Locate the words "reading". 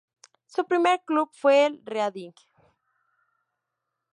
1.85-2.31